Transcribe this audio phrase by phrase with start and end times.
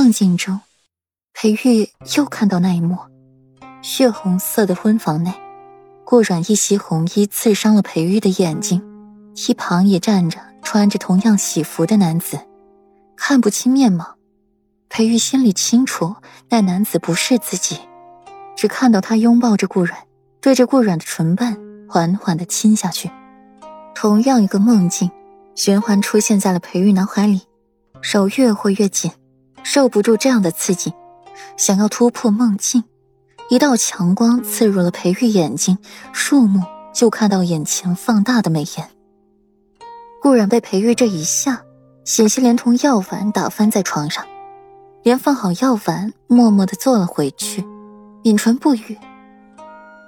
[0.00, 0.60] 梦境中，
[1.34, 2.96] 裴玉又看到那一幕：
[3.82, 5.34] 血红色的婚房内，
[6.04, 8.80] 顾阮一袭红衣刺伤了裴玉的眼睛，
[9.48, 12.38] 一旁也站着穿着同样喜服的男子，
[13.16, 14.14] 看不清面貌。
[14.88, 16.14] 裴玉心里清楚，
[16.48, 17.80] 那男子不是自己，
[18.54, 19.98] 只看到他拥抱着顾阮，
[20.40, 21.58] 对着顾阮的唇瓣
[21.88, 23.10] 缓缓的亲下去。
[23.96, 25.10] 同样一个梦境，
[25.56, 27.40] 循环出现在了裴玉脑海里，
[28.00, 29.10] 手越挥越紧，
[29.70, 30.94] 受不住这样的刺激，
[31.58, 32.84] 想要突破梦境。
[33.50, 35.76] 一道强光刺入了裴玉眼睛，
[36.10, 36.62] 数目
[36.94, 38.90] 就看到眼前放大的美颜。
[40.22, 41.60] 顾然被裴玉这一下，
[42.02, 44.24] 险些连同药丸打翻在床上。
[45.02, 47.62] 连放好药丸，默默的坐了回去，
[48.24, 48.96] 抿唇不语。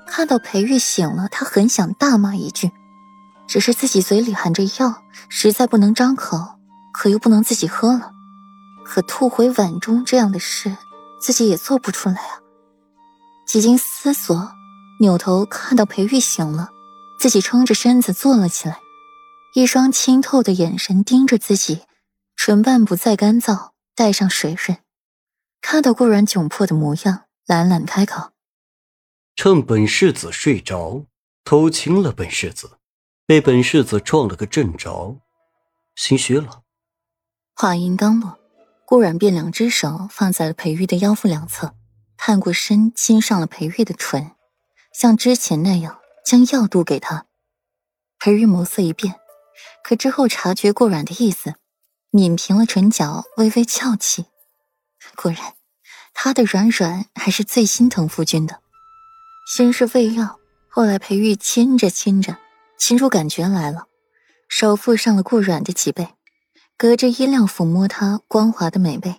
[0.07, 2.71] 看到裴玉醒了，他很想大骂一句，
[3.47, 6.39] 只是自己嘴里含着药，实在不能张口，
[6.95, 8.13] 可又不能自己喝了，
[8.91, 10.77] 可吐回碗中这样的事，
[11.21, 12.41] 自己也做不出来啊。
[13.47, 14.51] 几经思索，
[14.99, 16.71] 扭头看到裴玉醒了，
[17.21, 18.81] 自己撑着身子坐了起来，
[19.55, 21.83] 一双清透的眼神盯着自己，
[22.35, 23.71] 唇瓣不再干燥。
[23.93, 24.79] 带上水润，
[25.61, 28.31] 看到顾然窘迫的模样，懒懒开口
[29.37, 31.05] ：“趁本世子睡着，
[31.45, 32.79] 偷亲了本世子，
[33.27, 35.19] 被本世子撞了个正着，
[35.95, 36.63] 心虚了。”
[37.55, 38.40] 话音刚落，
[38.91, 41.77] 顾然便两只手放在了裴玉的腰腹两侧，
[42.17, 44.33] 探过身亲上了裴玉的唇，
[44.93, 47.27] 像之前那样将药渡给他。
[48.19, 49.15] 裴玉眸色一变，
[49.85, 51.55] 可之后察觉顾然的意思。
[52.11, 54.27] 抿平了唇角，微微翘起。
[55.15, 55.55] 果然，
[56.13, 58.59] 他的软软还是最心疼夫君的。
[59.47, 62.39] 先是喂药，后来裴玉亲着亲着，
[62.77, 63.87] 亲出感觉来了，
[64.49, 66.09] 手覆上了顾软的脊背，
[66.81, 69.17] 隔着衣料抚摸他光滑的美背。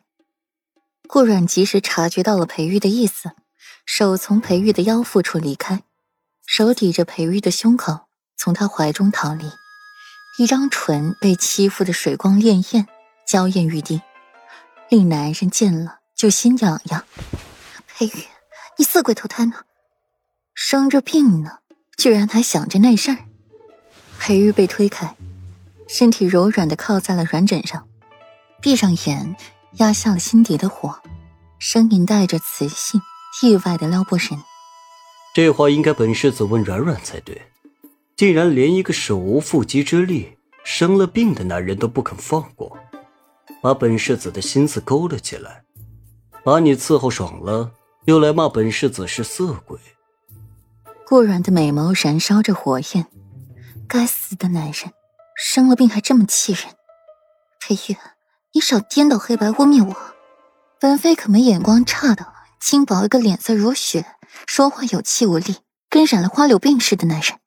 [1.08, 3.34] 顾软及时察觉到了裴玉的意思，
[3.86, 5.84] 手从裴玉的腰腹处离开，
[6.48, 9.45] 手抵着裴玉的胸口，从他怀中逃离。
[10.39, 12.88] 一张唇被欺负的水光潋滟，
[13.27, 14.02] 娇艳欲滴，
[14.89, 17.05] 令男人见了就心痒痒。
[17.86, 18.26] 裴玉，
[18.80, 19.54] 你色鬼投胎呢？
[20.55, 21.60] 生着病呢，
[21.95, 23.17] 居然还想着那事儿。
[24.17, 25.16] 裴玉被推开，
[25.94, 27.86] 身体柔软的靠在了软枕上，
[28.62, 29.36] 闭上眼，
[29.74, 30.98] 压下了心底的火，
[31.60, 33.02] 声音带着磁性，
[33.44, 34.30] 意外的撩拨人。
[35.36, 37.42] 这话应该本世子问软软才对。
[38.16, 42.78] 竟然连一个手无缚鸡之力、生了病的男人都不肯放过，
[43.62, 45.64] 把本世子的心思勾了起来，
[46.42, 47.70] 把你伺候爽了，
[48.06, 49.78] 又来骂本世子是色鬼。
[51.06, 53.06] 顾软的美眸燃烧着火焰，
[53.90, 54.94] 该死的男人，
[55.44, 56.64] 生了病还这么气人。
[57.60, 57.98] 裴玉，
[58.54, 59.96] 你少颠倒黑白污蔑我，
[60.80, 64.06] 本妃可没眼光差的，轻薄一个脸色如雪、
[64.46, 65.58] 说话有气无力、
[65.90, 67.40] 跟染了花柳病似的男人。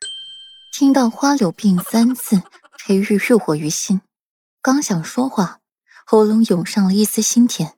[0.76, 2.42] 听到“花柳病”三字，
[2.84, 4.00] 裴玉欲火于心，
[4.60, 5.60] 刚想说话，
[6.04, 7.74] 喉咙涌上了一丝腥甜。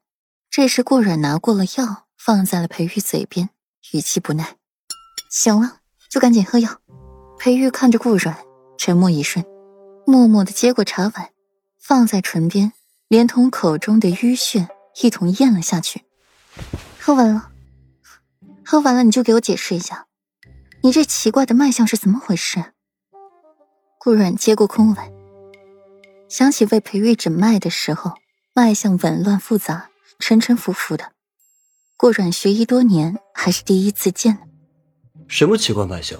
[0.50, 3.50] 这时顾软拿过了药，放在了裴玉嘴边，
[3.92, 4.56] 语气不耐
[5.30, 6.80] ：“行了，就赶紧喝药。”
[7.38, 8.34] 裴玉看着顾软，
[8.78, 9.44] 沉默一瞬，
[10.08, 11.30] 默默的接过茶碗，
[11.80, 12.72] 放在唇边，
[13.08, 14.68] 连同口中的淤血
[15.02, 16.02] 一同咽了下去。
[17.00, 17.50] 喝完了，
[18.64, 20.06] 喝完了，你就给我解释一下，
[20.82, 22.66] 你这奇怪的脉象是怎么回事？
[23.98, 25.10] 顾软接过空碗，
[26.28, 28.12] 想起为裴玉诊脉的时候，
[28.54, 29.90] 脉象紊乱复杂，
[30.20, 31.10] 沉沉浮浮的。
[31.96, 34.38] 顾软学医多年，还是第一次见。
[35.26, 36.16] 什么奇怪脉象？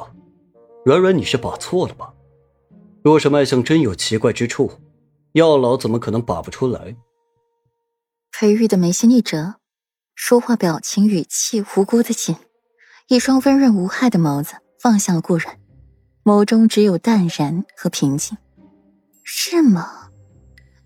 [0.85, 2.13] 软软，你是把错了吧？
[3.07, 4.69] 若是脉象真有奇怪之处，
[5.35, 6.97] 药老怎么可能把不出来？
[8.33, 9.55] 裴玉的眉心一折，
[10.17, 12.35] 说话表情语气无辜的紧，
[13.07, 15.57] 一双温润无害的眸子望向了顾软。
[16.25, 18.37] 眸中只有淡然和平静，
[19.23, 20.09] 是吗？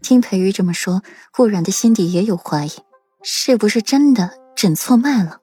[0.03, 2.73] 听裴玉这么说，顾软的心底也有怀疑，
[3.23, 5.41] 是不是真的诊错脉了？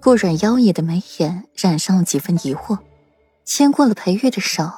[0.00, 2.80] 顾软妖冶的眉眼染上了几分疑惑，
[3.44, 4.68] 牵过了裴玉的手，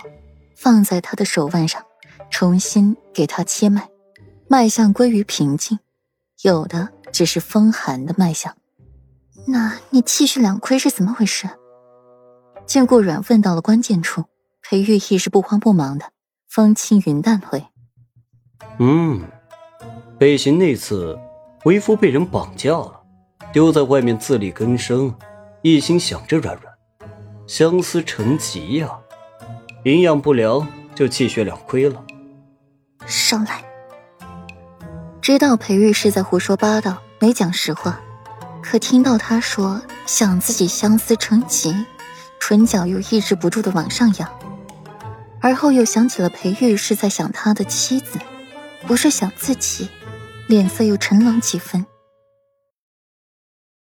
[0.54, 1.82] 放在他的手腕上，
[2.30, 3.88] 重新给他切脉，
[4.48, 5.78] 脉象归于平静，
[6.42, 8.56] 有的只是风寒的脉象。
[9.46, 11.48] 那你气血两亏是怎么回事？
[12.66, 14.24] 见顾软问到了关键处。
[14.66, 16.06] 裴玉亦是不慌不忙的，
[16.48, 17.62] 风轻云淡回
[18.80, 19.20] ：“嗯，
[20.18, 21.18] 北行那次，
[21.64, 23.02] 为夫被人绑架了，
[23.52, 25.14] 丢在外面自力更生，
[25.60, 26.74] 一心想着软软，
[27.46, 28.98] 相思成疾呀，
[29.84, 32.02] 营养不良就气血两亏了。”
[33.06, 33.62] 上来！
[35.20, 38.00] 知道裴玉是在胡说八道，没讲实话，
[38.62, 41.74] 可听到他说想自己相思成疾，
[42.40, 44.30] 唇角又抑制不住的往上扬。
[45.40, 48.18] 而后又想起了裴玉是在想他的妻子，
[48.86, 49.88] 不是想自己，
[50.46, 51.84] 脸色又沉冷几分。